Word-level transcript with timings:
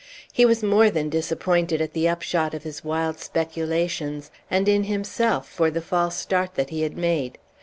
He 0.33 0.47
was 0.47 0.63
more 0.63 0.89
than 0.89 1.09
disappointed 1.09 1.79
at 1.79 1.93
the 1.93 2.09
upshot 2.09 2.55
of 2.55 2.63
his 2.63 2.83
wild 2.83 3.19
speculations, 3.19 4.31
and 4.49 4.67
in 4.67 4.85
himself 4.85 5.47
for 5.47 5.69
the 5.69 5.79
false 5.79 6.15
start 6.17 6.55
that 6.55 6.71
he 6.71 6.81
had 6.81 6.97
made. 6.97 7.37